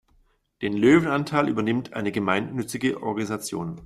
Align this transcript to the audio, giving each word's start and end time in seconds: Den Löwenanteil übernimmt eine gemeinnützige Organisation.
Den 0.63 0.73
Löwenanteil 0.75 1.47
übernimmt 1.47 1.93
eine 1.93 2.11
gemeinnützige 2.11 3.03
Organisation. 3.03 3.79